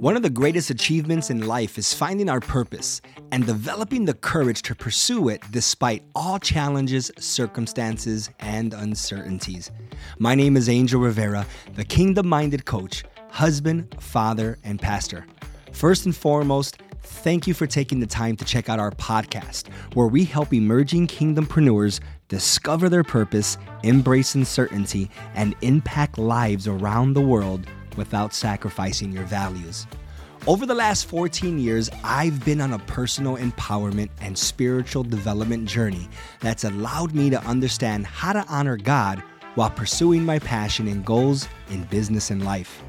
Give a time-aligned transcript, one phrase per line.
[0.00, 3.00] One of the greatest achievements in life is finding our purpose
[3.32, 9.72] and developing the courage to pursue it despite all challenges, circumstances, and uncertainties.
[10.20, 15.26] My name is Angel Rivera, the kingdom minded coach, husband, father, and pastor.
[15.72, 20.06] First and foremost, thank you for taking the time to check out our podcast, where
[20.06, 27.66] we help emerging kingdompreneurs discover their purpose, embrace uncertainty, and impact lives around the world
[27.98, 29.86] without sacrificing your values.
[30.46, 36.08] Over the last 14 years, I've been on a personal empowerment and spiritual development journey
[36.40, 39.22] that's allowed me to understand how to honor God
[39.56, 42.82] while pursuing my passion and goals in business and life.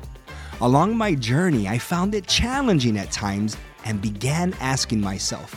[0.61, 5.55] Along my journey, I found it challenging at times and began asking myself,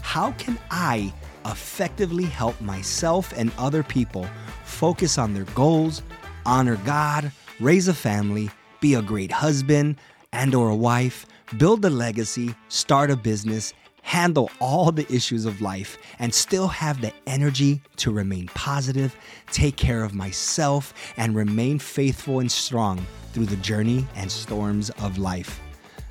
[0.00, 1.12] how can I
[1.44, 4.26] effectively help myself and other people
[4.64, 6.02] focus on their goals,
[6.46, 8.50] honor God, raise a family,
[8.84, 9.96] be a great husband
[10.34, 11.24] and or a wife,
[11.56, 17.00] build a legacy, start a business, handle all the issues of life and still have
[17.00, 19.16] the energy to remain positive,
[19.50, 25.16] take care of myself and remain faithful and strong through the journey and storms of
[25.16, 25.62] life.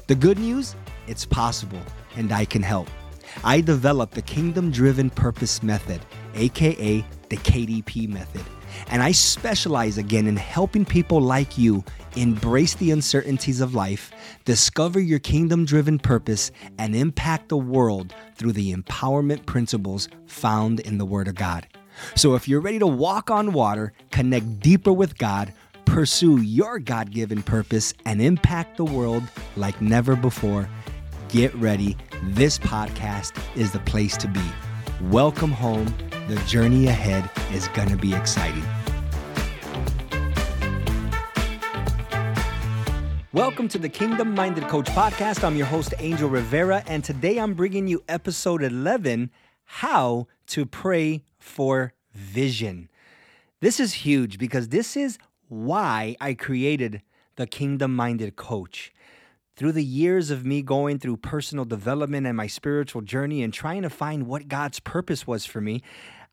[0.07, 1.83] The good news, it's possible
[2.15, 2.89] and I can help.
[3.43, 6.01] I developed the Kingdom Driven Purpose Method,
[6.33, 8.43] aka the KDP method.
[8.87, 11.83] And I specialize again in helping people like you
[12.15, 14.11] embrace the uncertainties of life,
[14.45, 20.97] discover your kingdom driven purpose, and impact the world through the empowerment principles found in
[20.97, 21.67] the Word of God.
[22.15, 25.53] So if you're ready to walk on water, connect deeper with God,
[25.85, 29.23] pursue your God given purpose, and impact the world
[29.55, 30.69] like never before,
[31.29, 31.97] get ready.
[32.23, 34.43] This podcast is the place to be.
[35.01, 35.93] Welcome home.
[36.25, 38.63] The journey ahead is going to be exciting.
[43.33, 45.43] Welcome to the Kingdom Minded Coach podcast.
[45.43, 49.31] I'm your host, Angel Rivera, and today I'm bringing you episode 11
[49.65, 52.87] How to Pray for Vision.
[53.59, 55.17] This is huge because this is
[55.49, 57.01] why I created
[57.35, 58.92] the Kingdom Minded Coach.
[59.55, 63.83] Through the years of me going through personal development and my spiritual journey and trying
[63.83, 65.83] to find what God's purpose was for me,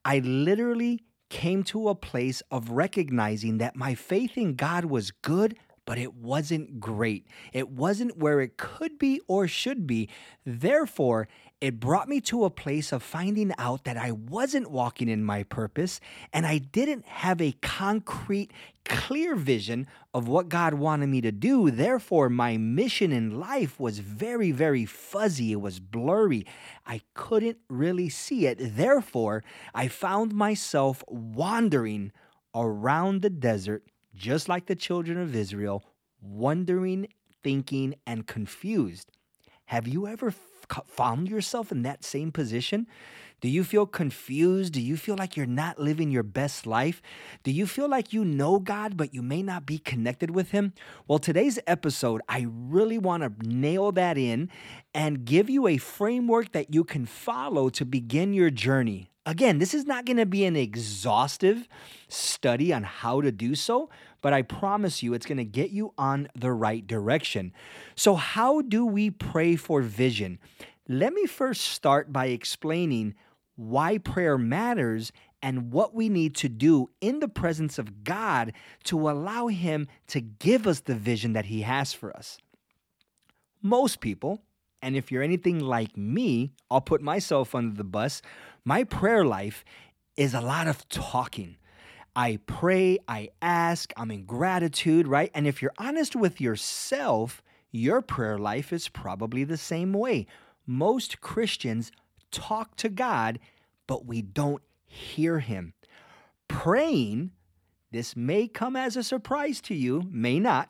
[0.06, 5.58] I literally came to a place of recognizing that my faith in God was good,
[5.84, 7.26] but it wasn't great.
[7.52, 10.08] It wasn't where it could be or should be.
[10.46, 11.28] Therefore,
[11.60, 15.42] it brought me to a place of finding out that I wasn't walking in my
[15.42, 16.00] purpose
[16.32, 18.50] and I didn't have a concrete,
[18.86, 21.70] clear vision of what God wanted me to do.
[21.70, 25.52] Therefore, my mission in life was very, very fuzzy.
[25.52, 26.46] It was blurry.
[26.86, 28.58] I couldn't really see it.
[28.58, 29.44] Therefore,
[29.74, 32.10] I found myself wandering
[32.54, 33.84] around the desert
[34.14, 35.84] just like the children of Israel,
[36.22, 37.08] wondering,
[37.42, 39.10] thinking, and confused.
[39.66, 40.32] Have you ever
[40.86, 42.86] found yourself in that same position?
[43.40, 44.74] Do you feel confused?
[44.74, 47.00] Do you feel like you're not living your best life?
[47.42, 50.74] Do you feel like you know God, but you may not be connected with Him?
[51.08, 54.50] Well, today's episode, I really want to nail that in
[54.94, 59.09] and give you a framework that you can follow to begin your journey.
[59.26, 61.68] Again, this is not going to be an exhaustive
[62.08, 63.90] study on how to do so,
[64.22, 67.52] but I promise you it's going to get you on the right direction.
[67.94, 70.38] So, how do we pray for vision?
[70.88, 73.14] Let me first start by explaining
[73.56, 78.52] why prayer matters and what we need to do in the presence of God
[78.84, 82.38] to allow Him to give us the vision that He has for us.
[83.62, 84.42] Most people,
[84.82, 88.22] and if you're anything like me, I'll put myself under the bus,
[88.64, 89.64] my prayer life
[90.16, 91.56] is a lot of talking.
[92.14, 95.30] I pray, I ask, I'm in gratitude, right?
[95.34, 100.26] And if you're honest with yourself, your prayer life is probably the same way.
[100.66, 101.92] Most Christians
[102.30, 103.38] talk to God,
[103.86, 105.72] but we don't hear Him.
[106.48, 107.30] Praying,
[107.92, 110.68] this may come as a surprise to you, may not.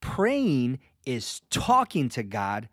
[0.00, 2.68] Praying is talking to God,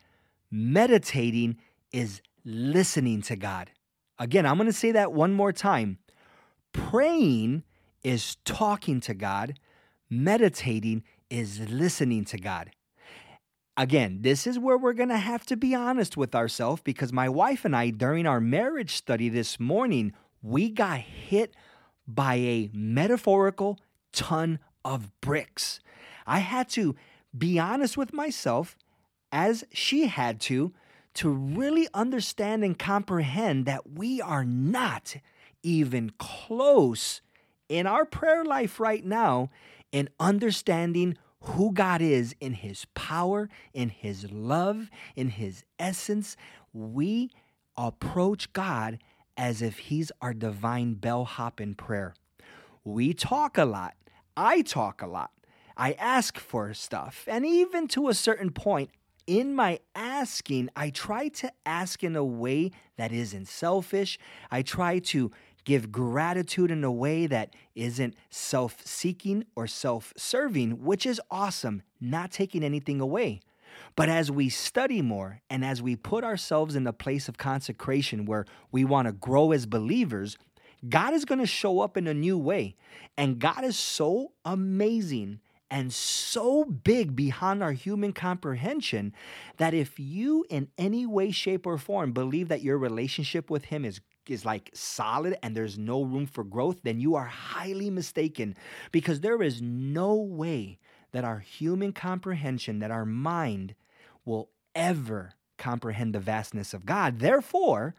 [0.51, 1.57] meditating
[1.91, 3.71] is listening to God.
[4.19, 5.97] Again, I'm going to say that one more time.
[6.73, 7.63] Praying
[8.03, 9.57] is talking to God,
[10.09, 12.71] meditating is listening to God.
[13.77, 17.29] Again, this is where we're going to have to be honest with ourselves because my
[17.29, 20.11] wife and I, during our marriage study this morning,
[20.41, 21.55] we got hit
[22.05, 23.79] by a metaphorical
[24.11, 25.79] ton of bricks.
[26.27, 26.95] I had to
[27.37, 28.75] be honest with myself,
[29.31, 30.73] as she had to,
[31.19, 35.17] to really understand and comprehend that we are not
[35.61, 37.19] even close
[37.67, 39.49] in our prayer life right now
[39.91, 46.37] in understanding who God is in His power, in His love, in His essence,
[46.71, 47.29] we
[47.75, 48.97] approach God
[49.35, 52.15] as if He's our divine bellhop in prayer.
[52.85, 53.95] We talk a lot.
[54.37, 55.31] I talk a lot.
[55.75, 57.25] I ask for stuff.
[57.27, 58.89] And even to a certain point,
[59.29, 64.17] in my asking, I try to ask in a way that isn't selfish.
[64.49, 65.29] I try to
[65.65, 71.83] give gratitude in a way that isn't self seeking or self serving, which is awesome,
[72.01, 73.41] not taking anything away.
[73.95, 78.25] But as we study more and as we put ourselves in a place of consecration
[78.25, 80.37] where we want to grow as believers,
[80.89, 82.75] God is going to show up in a new way.
[83.15, 85.39] And God is so amazing
[85.71, 89.13] and so big beyond our human comprehension
[89.57, 93.85] that if you in any way shape or form believe that your relationship with him
[93.85, 98.55] is is like solid and there's no room for growth then you are highly mistaken
[98.91, 100.77] because there is no way
[101.11, 103.73] that our human comprehension that our mind
[104.25, 107.19] will ever comprehend the vastness of God.
[107.19, 107.95] Therefore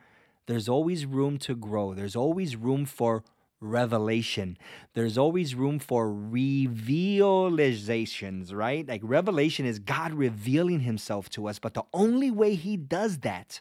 [0.47, 1.95] there's always room to grow.
[1.95, 3.23] There's always room for
[3.61, 4.57] revelation.
[4.95, 8.89] There's always room for revealizations, right?
[8.89, 13.61] Like revelation is God revealing himself to us, but the only way he does that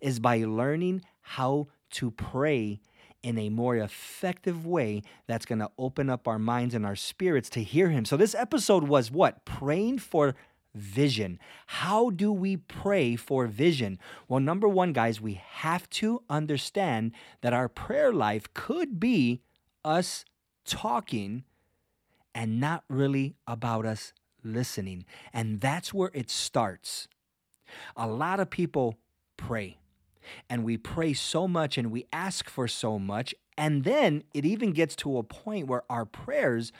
[0.00, 2.80] is by learning how to pray
[3.22, 7.50] in a more effective way that's going to open up our minds and our spirits
[7.50, 8.04] to hear him.
[8.04, 9.44] So this episode was what?
[9.44, 10.36] Praying for
[10.76, 11.38] vision.
[11.66, 13.98] How do we pray for vision?
[14.28, 19.40] Well, number one, guys, we have to understand that our prayer life could be
[19.84, 20.24] us
[20.64, 21.44] talking
[22.34, 24.12] and not really about us
[24.44, 25.04] listening.
[25.32, 27.08] And that's where it starts.
[27.96, 28.96] A lot of people
[29.36, 29.78] pray
[30.48, 33.34] and we pray so much and we ask for so much.
[33.56, 36.72] And then it even gets to a point where our prayers,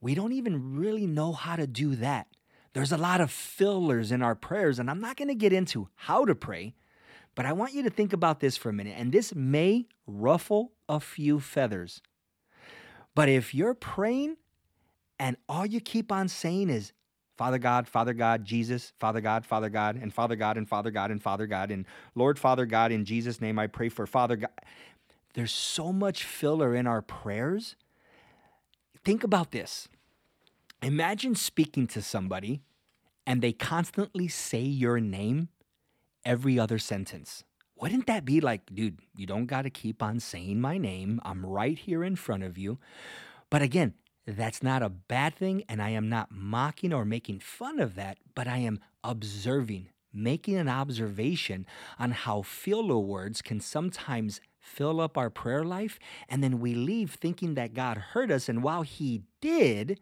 [0.00, 2.28] we don't even really know how to do that.
[2.74, 5.88] There's a lot of fillers in our prayers, and I'm not going to get into
[5.94, 6.74] how to pray,
[7.34, 8.96] but I want you to think about this for a minute.
[8.98, 12.02] And this may ruffle a few feathers.
[13.14, 14.36] But if you're praying
[15.18, 16.92] and all you keep on saying is,
[17.36, 21.10] Father God, Father God, Jesus, Father God, Father God, and Father God, and Father God,
[21.10, 21.84] and Father God, and
[22.14, 24.50] Lord Father God, in Jesus' name I pray for Father God.
[25.34, 27.76] There's so much filler in our prayers.
[29.04, 29.88] Think about this.
[30.84, 32.60] Imagine speaking to somebody
[33.26, 35.48] and they constantly say your name
[36.26, 37.42] every other sentence.
[37.74, 41.22] Wouldn't that be like, dude, you don't got to keep on saying my name.
[41.24, 42.78] I'm right here in front of you.
[43.48, 43.94] But again,
[44.26, 48.18] that's not a bad thing, and I am not mocking or making fun of that,
[48.34, 51.64] but I am observing, making an observation
[51.98, 55.98] on how filler words can sometimes fill up our prayer life,
[56.28, 59.98] and then we leave thinking that God heard us, and while He did,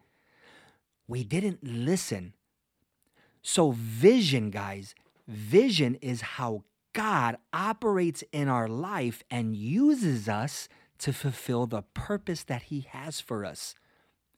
[1.07, 2.33] we didn't listen.
[3.41, 4.95] So, vision, guys,
[5.27, 6.63] vision is how
[6.93, 10.69] God operates in our life and uses us
[10.99, 13.75] to fulfill the purpose that He has for us.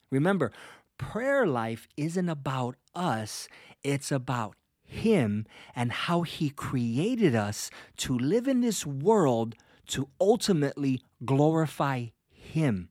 [0.09, 0.51] Remember,
[0.97, 3.47] prayer life isn't about us,
[3.83, 5.45] it's about Him
[5.75, 9.56] and how He created us to live in this world
[9.88, 12.89] to ultimately glorify Him.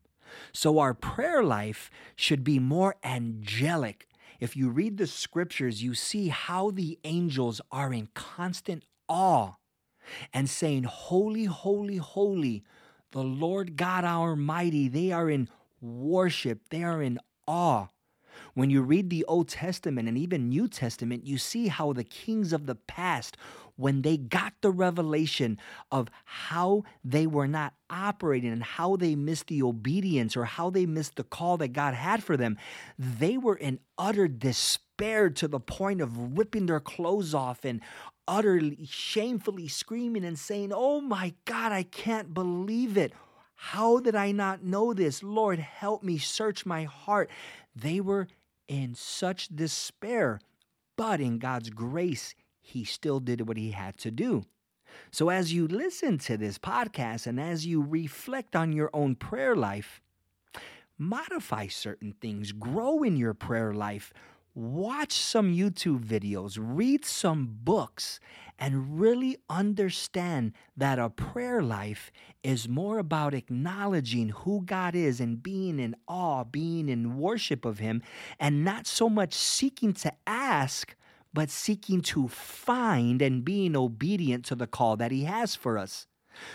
[0.52, 4.08] So our prayer life should be more angelic.
[4.40, 9.52] If you read the scriptures, you see how the angels are in constant awe
[10.32, 12.64] and saying, Holy, holy, holy,
[13.12, 14.88] the Lord God Almighty.
[14.88, 15.48] They are in
[15.80, 17.88] worship, they are in awe.
[18.54, 22.52] When you read the Old Testament and even New Testament, you see how the kings
[22.52, 23.36] of the past
[23.76, 25.58] when they got the revelation
[25.90, 30.86] of how they were not operating and how they missed the obedience or how they
[30.86, 32.56] missed the call that God had for them,
[32.98, 37.80] they were in utter despair to the point of ripping their clothes off and
[38.26, 43.12] utterly shamefully screaming and saying, Oh my God, I can't believe it.
[43.56, 45.22] How did I not know this?
[45.22, 47.30] Lord, help me search my heart.
[47.74, 48.28] They were
[48.68, 50.40] in such despair,
[50.96, 54.44] but in God's grace, he still did what he had to do.
[55.10, 59.54] So, as you listen to this podcast and as you reflect on your own prayer
[59.54, 60.00] life,
[60.96, 64.14] modify certain things, grow in your prayer life,
[64.54, 68.18] watch some YouTube videos, read some books,
[68.58, 72.10] and really understand that a prayer life
[72.42, 77.78] is more about acknowledging who God is and being in awe, being in worship of
[77.78, 78.00] Him,
[78.40, 80.96] and not so much seeking to ask
[81.34, 86.06] but seeking to find and being obedient to the call that He has for us.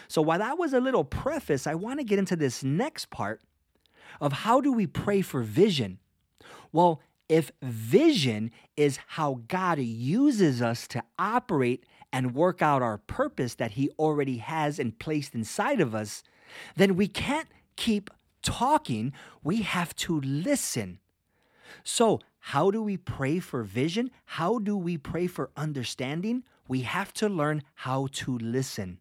[0.08, 3.42] So, while that was a little preface, I want to get into this next part
[4.20, 6.00] of how do we pray for vision?
[6.72, 13.54] Well, If vision is how God uses us to operate and work out our purpose
[13.56, 16.24] that He already has and placed inside of us,
[16.76, 18.10] then we can't keep
[18.42, 19.14] talking.
[19.44, 20.98] We have to listen.
[21.84, 24.12] So, how do we pray for vision?
[24.26, 26.44] How do we pray for understanding?
[26.68, 29.00] We have to learn how to listen.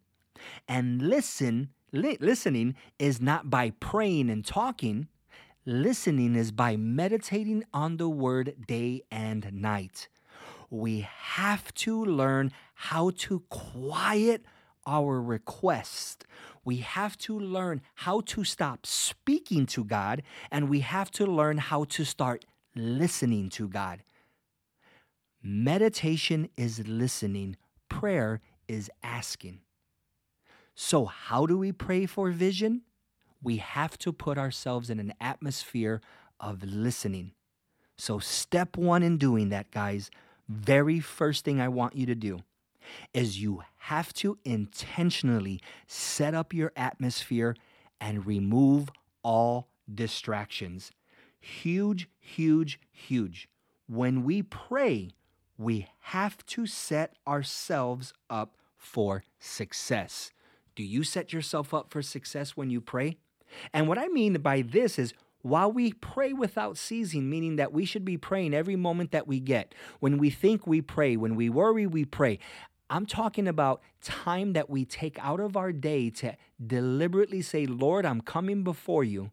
[0.67, 5.07] And listen, li- listening is not by praying and talking.
[5.65, 10.09] Listening is by meditating on the word day and night.
[10.69, 14.45] We have to learn how to quiet
[14.85, 16.25] our request.
[16.63, 21.57] We have to learn how to stop speaking to God and we have to learn
[21.57, 22.45] how to start
[22.79, 24.03] listening to God.
[25.43, 27.57] Meditation is listening,
[27.89, 29.59] prayer is asking.
[30.75, 32.81] So, how do we pray for vision?
[33.41, 36.01] We have to put ourselves in an atmosphere
[36.39, 37.33] of listening.
[37.97, 40.09] So, step one in doing that, guys,
[40.47, 42.39] very first thing I want you to do
[43.13, 47.55] is you have to intentionally set up your atmosphere
[48.01, 48.89] and remove
[49.23, 50.91] all distractions.
[51.39, 53.47] Huge, huge, huge.
[53.87, 55.11] When we pray,
[55.57, 60.31] we have to set ourselves up for success.
[60.75, 63.17] Do you set yourself up for success when you pray?
[63.73, 67.85] And what I mean by this is while we pray without ceasing, meaning that we
[67.85, 69.73] should be praying every moment that we get.
[69.99, 71.15] When we think, we pray.
[71.17, 72.39] When we worry, we pray.
[72.89, 78.05] I'm talking about time that we take out of our day to deliberately say, Lord,
[78.05, 79.31] I'm coming before you.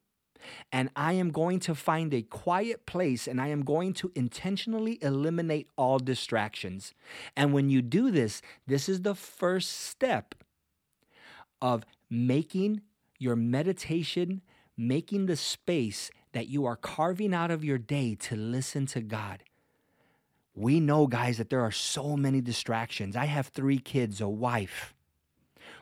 [0.72, 4.98] And I am going to find a quiet place and I am going to intentionally
[5.02, 6.94] eliminate all distractions.
[7.36, 10.34] And when you do this, this is the first step
[11.60, 12.82] of making
[13.18, 14.42] your meditation
[14.76, 19.42] making the space that you are carving out of your day to listen to God.
[20.54, 23.16] We know, guys, that there are so many distractions.
[23.16, 24.94] I have three kids, a wife.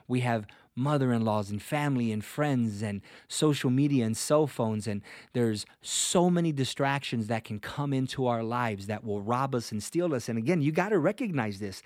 [0.07, 0.45] We have
[0.75, 4.87] mother in laws and family and friends and social media and cell phones.
[4.87, 5.01] And
[5.33, 9.81] there's so many distractions that can come into our lives that will rob us and
[9.81, 10.27] steal us.
[10.27, 11.81] And again, you got to recognize this.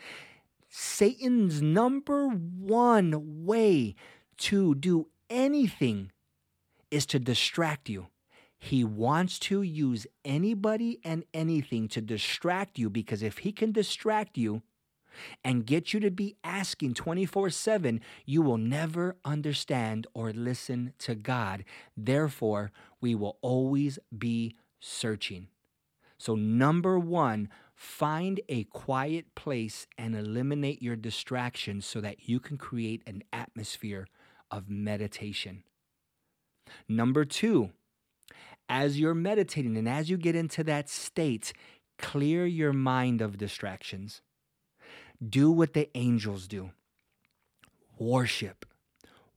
[0.69, 3.95] Satan's number one way
[4.37, 6.11] to do anything
[6.91, 8.07] is to distract you.
[8.57, 14.37] He wants to use anybody and anything to distract you because if he can distract
[14.37, 14.61] you
[15.43, 21.15] and get you to be asking 24 7, you will never understand or listen to
[21.15, 21.63] God.
[21.95, 25.47] Therefore, we will always be searching.
[26.17, 32.57] So, number one, find a quiet place and eliminate your distractions so that you can
[32.57, 34.07] create an atmosphere
[34.51, 35.63] of meditation.
[36.87, 37.71] Number two,
[38.67, 41.53] as you're meditating and as you get into that state,
[41.97, 44.21] clear your mind of distractions.
[45.27, 46.71] Do what the angels do
[47.97, 48.65] worship.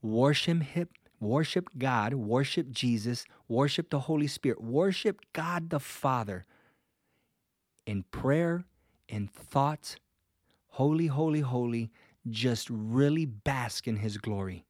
[0.00, 0.88] Worship him,
[1.20, 6.46] worship God, worship Jesus, worship the Holy Spirit, worship God the Father
[7.86, 8.64] in prayer,
[9.08, 9.96] in thought.
[10.68, 11.90] Holy, holy, holy.
[12.28, 14.64] Just really bask in His glory.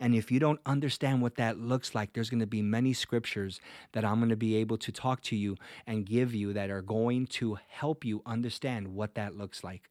[0.00, 3.60] And if you don't understand what that looks like, there's going to be many scriptures
[3.92, 6.82] that I'm going to be able to talk to you and give you that are
[6.82, 9.88] going to help you understand what that looks like.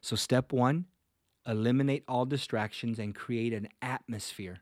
[0.00, 0.86] So, step one,
[1.46, 4.60] eliminate all distractions and create an atmosphere,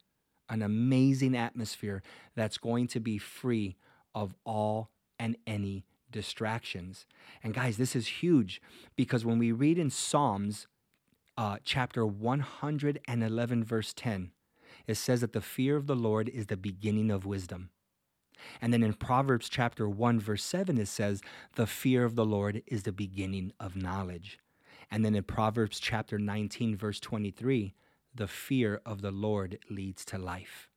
[0.49, 2.03] an amazing atmosphere
[2.35, 3.77] that's going to be free
[4.15, 7.07] of all and any distractions.
[7.43, 8.61] And guys, this is huge
[8.97, 10.67] because when we read in Psalms
[11.37, 14.31] uh, chapter 111, verse 10,
[14.87, 17.71] it says that the fear of the Lord is the beginning of wisdom.
[18.61, 21.23] And then in Proverbs chapter 1, verse 7, it says,
[21.57, 24.39] the fear of the Lord is the beginning of knowledge.
[24.91, 27.75] And then in Proverbs chapter 19, verse 23,
[28.15, 30.69] the fear of the Lord leads to life.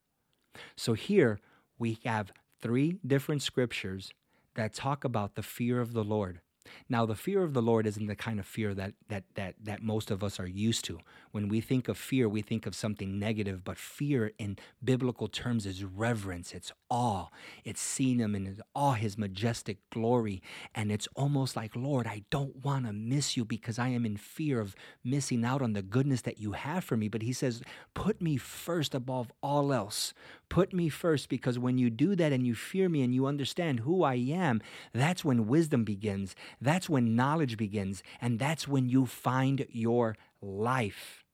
[0.76, 1.40] So here
[1.78, 4.12] we have three different scriptures
[4.56, 6.42] that talk about the fear of the Lord.
[6.90, 9.82] Now, the fear of the Lord isn't the kind of fear that, that, that, that
[9.82, 11.00] most of us are used to.
[11.32, 15.66] When we think of fear, we think of something negative, but fear in biblical terms
[15.66, 17.28] is reverence, it's awe.
[17.64, 20.42] It's seeing Him in all His majestic glory.
[20.74, 24.18] And it's almost like, Lord, I don't want to miss you because I am in
[24.18, 27.08] fear of missing out on the goodness that you have for me.
[27.08, 27.62] But He says,
[27.94, 30.14] put me first above all else.
[30.50, 33.82] Put me first because when you do that and you fear me and you understand
[33.82, 34.62] who I am,
[34.94, 36.36] that's when wisdom begins.
[36.62, 38.04] That's when knowledge begins.
[38.22, 41.26] And that's when you find your life.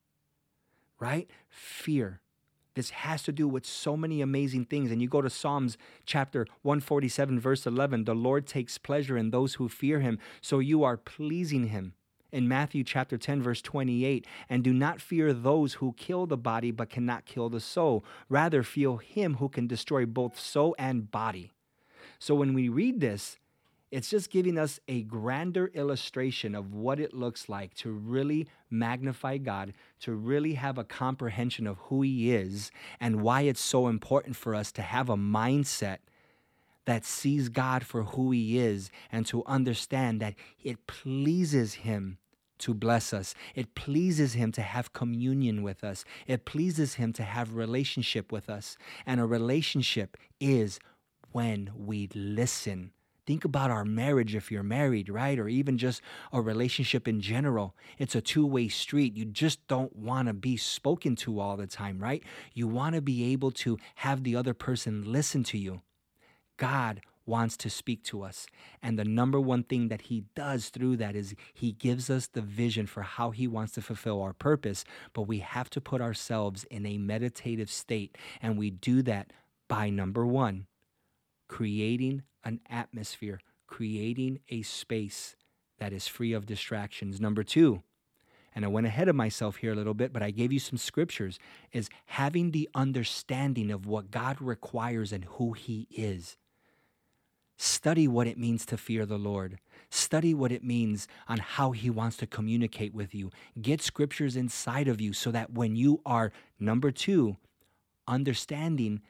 [1.00, 1.30] Right?
[1.50, 2.22] Fear.
[2.76, 4.92] This has to do with so many amazing things.
[4.92, 9.56] And you go to Psalms chapter 147, verse 11 the Lord takes pleasure in those
[9.56, 11.94] who fear him, so you are pleasing him.
[12.32, 16.72] In Matthew chapter 10, verse 28, and do not fear those who kill the body
[16.72, 18.04] but cannot kill the soul.
[18.28, 21.52] Rather, fear him who can destroy both soul and body.
[22.18, 23.38] So when we read this,
[23.94, 29.38] it's just giving us a grander illustration of what it looks like to really magnify
[29.38, 34.36] God, to really have a comprehension of who He is, and why it's so important
[34.36, 36.00] for us to have a mindset
[36.86, 40.34] that sees God for who He is and to understand that
[40.64, 42.18] it pleases Him
[42.58, 43.36] to bless us.
[43.54, 46.06] It pleases him to have communion with us.
[46.28, 48.78] It pleases him to have relationship with us.
[49.06, 50.80] And a relationship is
[51.34, 52.92] when we listen
[53.26, 55.40] Think about our marriage if you're married, right?
[55.40, 56.02] Or even just
[56.32, 57.76] a relationship in general.
[57.98, 59.16] It's a two way street.
[59.16, 62.24] You just don't want to be spoken to all the time, right?
[62.54, 65.82] You want to be able to have the other person listen to you.
[66.58, 68.48] God wants to speak to us.
[68.82, 72.42] And the number one thing that He does through that is He gives us the
[72.42, 74.84] vision for how He wants to fulfill our purpose.
[75.14, 78.18] But we have to put ourselves in a meditative state.
[78.42, 79.32] And we do that
[79.70, 80.68] by number one,
[81.54, 85.36] creating an atmosphere, creating a space
[85.78, 87.22] that is free of distractions.
[87.22, 87.84] Number two,
[88.56, 90.80] and I went ahead of myself here a little bit, but I gave you some
[90.80, 91.38] scriptures,
[91.72, 96.38] is having the understanding of what God requires and who He is.
[97.56, 99.60] Study what it means to fear the Lord.
[99.92, 103.30] Study what it means on how He wants to communicate with you.
[103.62, 107.38] Get scriptures inside of you so that when you are, number two,
[108.08, 109.02] understanding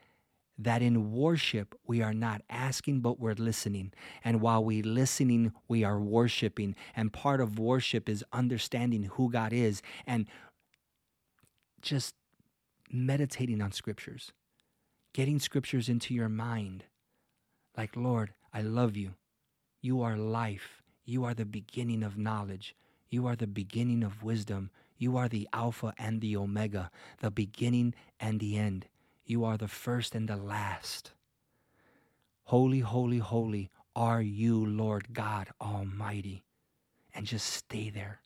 [0.57, 3.93] that in worship we are not asking but we're listening.
[4.23, 6.75] And while we listening we are worshiping.
[6.95, 10.27] And part of worship is understanding who God is and
[11.81, 12.15] just
[12.91, 14.31] meditating on scriptures
[15.13, 16.85] getting scriptures into your mind.
[17.77, 19.15] Like Lord I love you.
[19.81, 20.81] You are life.
[21.05, 22.75] You are the beginning of knowledge.
[23.09, 24.69] You are the beginning of wisdom.
[24.97, 28.87] You are the alpha and the omega the beginning and the end
[29.25, 31.11] you are the first and the last.
[32.45, 36.43] Holy, holy, holy are you, Lord God Almighty.
[37.15, 38.21] And just stay there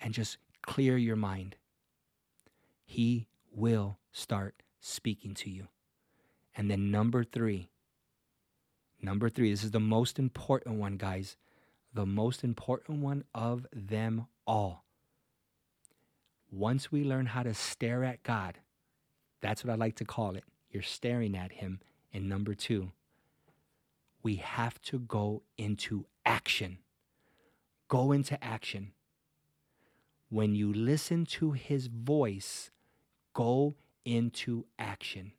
[0.00, 1.56] and just clear your mind.
[2.84, 5.68] He will start speaking to you.
[6.56, 7.70] And then, number three,
[9.00, 11.36] number three, this is the most important one, guys.
[11.92, 14.84] The most important one of them all.
[16.50, 18.58] Once we learn how to stare at God,
[19.40, 20.44] that's what I like to call it.
[20.70, 21.80] You're staring at him.
[22.12, 22.92] And number two,
[24.22, 26.78] we have to go into action.
[27.88, 28.92] Go into action.
[30.30, 32.70] When you listen to his voice,
[33.32, 35.32] go into action.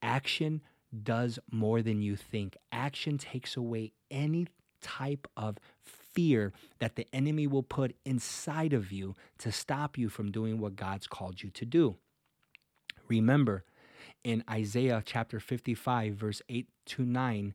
[0.00, 0.62] Action
[1.02, 2.56] does more than you think.
[2.72, 4.46] Action takes away any
[4.80, 10.30] type of fear that the enemy will put inside of you to stop you from
[10.30, 11.96] doing what God's called you to do.
[13.08, 13.64] Remember,
[14.22, 17.54] in Isaiah chapter 55, verse 8 to 9,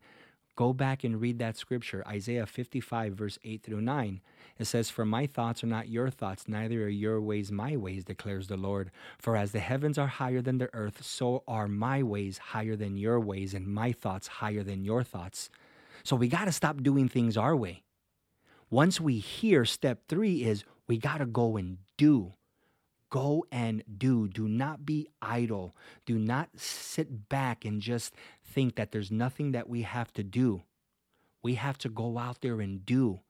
[0.56, 4.22] go back and read that scripture, Isaiah 55, verse 8 through 9.
[4.60, 8.04] It says, For my thoughts are not your thoughts, neither are your ways my ways,
[8.04, 8.92] declares the Lord.
[9.18, 12.98] For as the heavens are higher than the earth, so are my ways higher than
[12.98, 15.50] your ways, and my thoughts higher than your thoughts.
[16.04, 17.84] So we got to stop doing things our way.
[18.70, 22.34] Once we hear, step three is we got to go and do.
[23.10, 24.28] Go and do.
[24.28, 25.76] Do not be idle.
[26.06, 30.64] Do not sit back and just think that there's nothing that we have to do.
[31.42, 33.22] We have to go out there and do.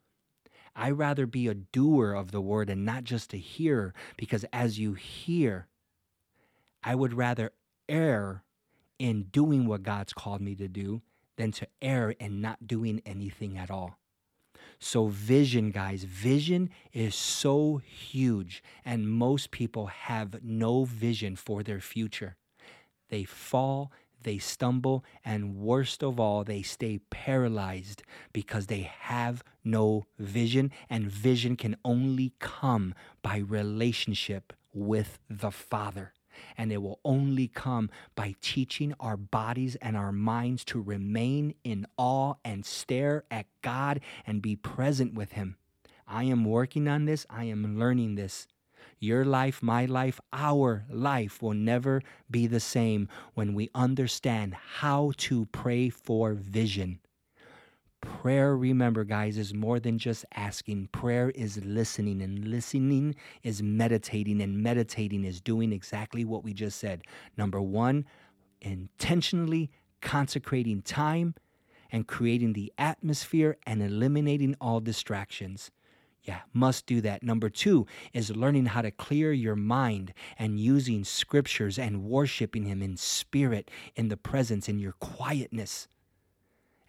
[0.75, 4.79] I rather be a doer of the word and not just a hearer, because as
[4.79, 5.67] you hear,
[6.83, 7.51] I would rather
[7.87, 8.43] err
[8.97, 11.01] in doing what God's called me to do
[11.37, 13.98] than to err in not doing anything at all.
[14.79, 21.81] So, vision, guys, vision is so huge, and most people have no vision for their
[21.81, 22.37] future.
[23.09, 23.91] They fall,
[24.23, 31.11] they stumble, and worst of all, they stay paralyzed because they have no vision, and
[31.11, 36.13] vision can only come by relationship with the Father
[36.57, 41.85] and it will only come by teaching our bodies and our minds to remain in
[41.97, 45.57] awe and stare at God and be present with Him.
[46.07, 48.47] I am working on this, I am learning this.
[48.99, 55.13] Your life, my life, our life will never be the same when we understand how
[55.17, 56.99] to pray for vision.
[58.01, 60.87] Prayer, remember, guys, is more than just asking.
[60.91, 66.79] Prayer is listening, and listening is meditating, and meditating is doing exactly what we just
[66.79, 67.01] said.
[67.37, 68.05] Number one,
[68.61, 69.69] intentionally
[70.01, 71.35] consecrating time
[71.91, 75.71] and creating the atmosphere and eliminating all distractions.
[76.23, 77.23] Yeah, must do that.
[77.23, 82.81] Number two is learning how to clear your mind and using scriptures and worshiping Him
[82.81, 85.87] in spirit, in the presence, in your quietness.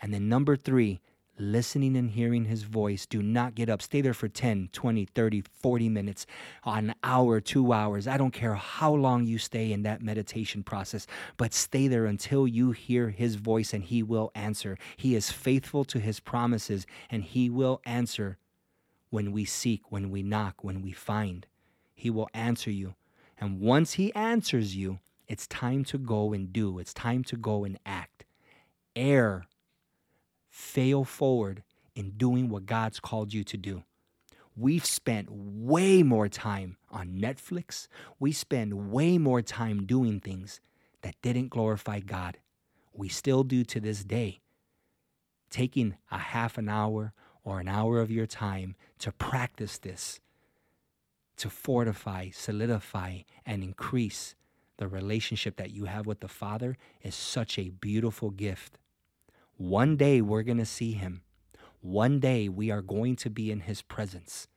[0.00, 1.00] And then number three,
[1.40, 3.06] listening and hearing his voice.
[3.06, 3.82] Do not get up.
[3.82, 6.26] Stay there for 10, 20, 30, 40 minutes,
[6.64, 8.06] an hour, two hours.
[8.06, 12.46] I don't care how long you stay in that meditation process, but stay there until
[12.46, 14.76] you hear his voice and he will answer.
[14.96, 18.36] He is faithful to his promises and he will answer
[19.08, 21.46] when we seek, when we knock, when we find.
[21.94, 22.94] He will answer you.
[23.40, 26.78] And once he answers you, it's time to go and do.
[26.78, 28.24] It's time to go and act.
[28.96, 29.46] Err
[30.50, 31.62] fail forward
[31.94, 33.84] in doing what God's called you to do.
[34.56, 37.86] We've spent way more time on Netflix.
[38.18, 40.60] We spend way more time doing things
[41.02, 42.38] that didn't glorify God.
[42.92, 44.40] We still do to this day.
[45.48, 47.12] Taking a half an hour
[47.44, 50.20] or an hour of your time to practice this,
[51.36, 54.34] to fortify, solidify, and increase
[54.76, 58.78] the relationship that you have with the Father is such a beautiful gift.
[59.60, 61.20] One day we're going to see him.
[61.82, 64.48] One day we are going to be in his presence.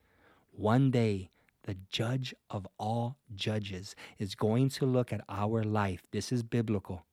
[0.53, 1.29] One day
[1.63, 6.03] the judge of all judges is going to look at our life.
[6.13, 7.05] This is biblical.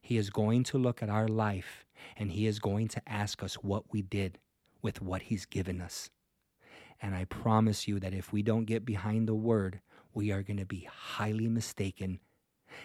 [0.00, 1.84] He is going to look at our life
[2.16, 4.38] and he is going to ask us what we did
[4.80, 6.10] with what he's given us.
[7.02, 9.80] And I promise you that if we don't get behind the word,
[10.12, 12.20] we are going to be highly mistaken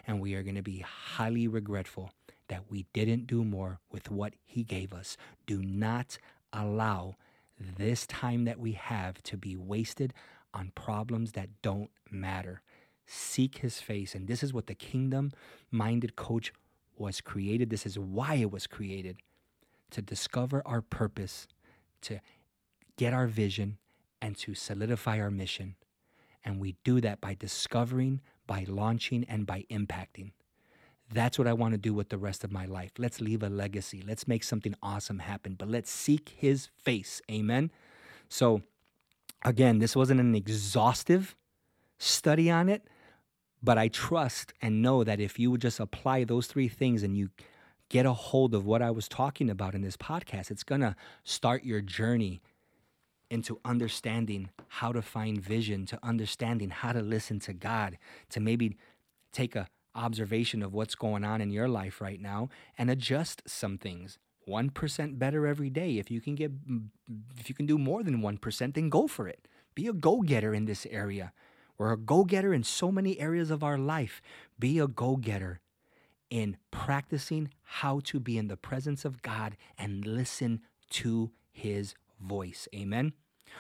[0.07, 2.09] and we are going to be highly regretful
[2.49, 5.17] that we didn't do more with what He gave us.
[5.47, 6.17] Do not
[6.51, 7.15] allow
[7.59, 10.13] this time that we have to be wasted
[10.53, 12.62] on problems that don't matter.
[13.05, 14.13] Seek His face.
[14.13, 15.31] And this is what the kingdom
[15.71, 16.51] minded coach
[16.97, 17.69] was created.
[17.69, 19.17] This is why it was created
[19.91, 21.47] to discover our purpose,
[22.01, 22.19] to
[22.97, 23.77] get our vision,
[24.21, 25.75] and to solidify our mission.
[26.43, 30.31] And we do that by discovering, by launching, and by impacting.
[31.11, 32.91] That's what I want to do with the rest of my life.
[32.97, 34.03] Let's leave a legacy.
[34.05, 37.21] Let's make something awesome happen, but let's seek his face.
[37.31, 37.71] Amen.
[38.27, 38.61] So,
[39.43, 41.35] again, this wasn't an exhaustive
[41.97, 42.83] study on it,
[43.63, 47.17] but I trust and know that if you would just apply those three things and
[47.17, 47.29] you
[47.89, 50.95] get a hold of what I was talking about in this podcast, it's going to
[51.23, 52.41] start your journey
[53.31, 57.97] into understanding how to find vision, to understanding how to listen to God,
[58.29, 58.77] to maybe
[59.31, 63.78] take a observation of what's going on in your life right now and adjust some
[63.78, 64.17] things.
[64.47, 65.97] 1% better every day.
[65.97, 66.52] If you can get
[67.38, 69.47] if you can do more than 1%, then go for it.
[69.75, 71.32] Be a go-getter in this area.
[71.78, 74.21] We're a go-getter in so many areas of our life.
[74.58, 75.60] Be a go-getter
[76.30, 82.67] in practicing how to be in the presence of God and listen to his voice.
[82.75, 83.13] Amen.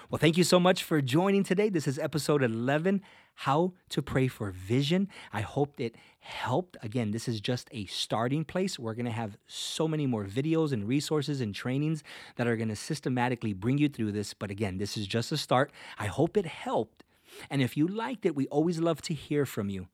[0.09, 1.69] Well, thank you so much for joining today.
[1.69, 3.01] This is episode 11
[3.35, 5.07] How to Pray for Vision.
[5.31, 6.77] I hope it helped.
[6.81, 8.79] Again, this is just a starting place.
[8.79, 12.03] We're going to have so many more videos and resources and trainings
[12.37, 14.33] that are going to systematically bring you through this.
[14.33, 15.71] But again, this is just a start.
[15.97, 17.03] I hope it helped.
[17.49, 19.87] And if you liked it, we always love to hear from you.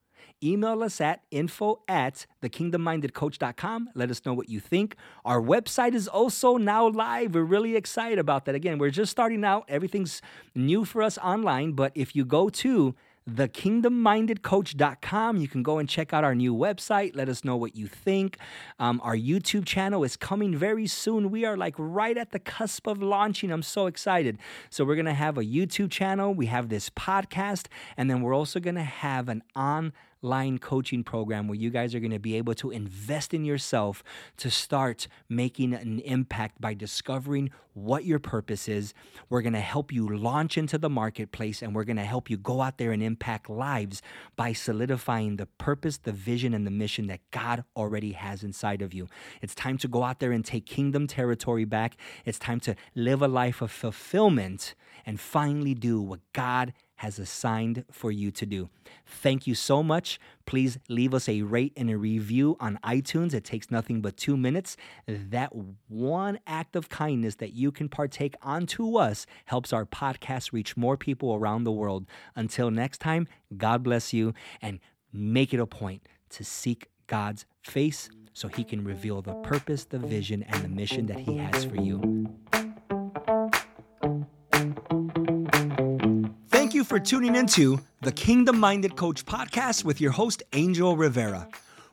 [0.43, 3.89] Email us at info at thekingdommindedcoach.com.
[3.95, 4.95] Let us know what you think.
[5.23, 7.35] Our website is also now live.
[7.35, 8.55] We're really excited about that.
[8.55, 9.65] Again, we're just starting out.
[9.67, 10.21] Everything's
[10.53, 11.73] new for us online.
[11.73, 12.95] But if you go to
[13.29, 15.37] thekingdommindedcoach.com.
[15.37, 17.15] You can go and check out our new website.
[17.15, 18.37] Let us know what you think.
[18.79, 21.31] Um, our YouTube channel is coming very soon.
[21.31, 23.51] We are like right at the cusp of launching.
[23.51, 24.37] I'm so excited.
[24.69, 26.33] So, we're going to have a YouTube channel.
[26.33, 29.93] We have this podcast, and then we're also going to have an on
[30.25, 34.03] line coaching program where you guys are going to be able to invest in yourself
[34.37, 38.93] to start making an impact by discovering what your purpose is.
[39.29, 42.37] We're going to help you launch into the marketplace and we're going to help you
[42.37, 44.01] go out there and impact lives
[44.35, 48.93] by solidifying the purpose, the vision, and the mission that God already has inside of
[48.93, 49.07] you.
[49.41, 51.97] It's time to go out there and take kingdom territory back.
[52.23, 54.73] It's time to live a life of fulfillment
[55.05, 58.69] and finally do what God has assigned for you to do.
[59.05, 60.19] Thank you so much.
[60.45, 63.33] Please leave us a rate and a review on iTunes.
[63.33, 64.77] It takes nothing but two minutes.
[65.07, 65.51] That
[65.87, 70.97] one act of kindness that you can partake onto us helps our podcast reach more
[70.97, 72.05] people around the world.
[72.35, 73.27] Until next time,
[73.57, 74.79] God bless you and
[75.11, 79.99] make it a point to seek God's face, so He can reveal the purpose, the
[79.99, 82.35] vision, and the mission that He has for you.
[86.85, 91.47] For tuning into the Kingdom Minded Coach podcast with your host, Angel Rivera.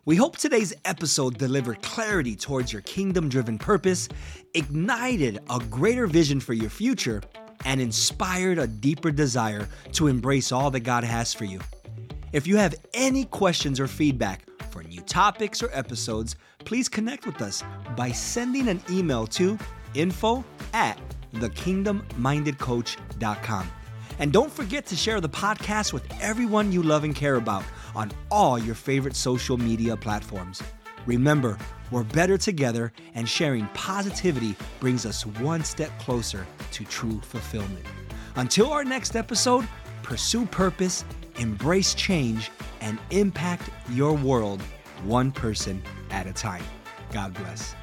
[0.04, 4.10] We hope today's episode delivered clarity towards your kingdom driven purpose,
[4.52, 7.22] ignited a greater vision for your future,
[7.64, 11.58] and inspired a deeper desire to embrace all that God has for you.
[12.32, 17.40] If you have any questions or feedback for new topics or episodes, please connect with
[17.40, 17.64] us
[17.96, 19.58] by sending an email to
[19.94, 21.00] info at
[21.34, 23.70] thekingdommindedcoach.com.
[24.18, 28.12] And don't forget to share the podcast with everyone you love and care about on
[28.30, 30.62] all your favorite social media platforms.
[31.06, 31.58] Remember,
[31.90, 37.84] we're better together, and sharing positivity brings us one step closer to true fulfillment.
[38.36, 39.68] Until our next episode,
[40.02, 41.04] pursue purpose,
[41.36, 44.62] embrace change, and impact your world
[45.04, 46.64] one person at a time.
[47.12, 47.74] God bless.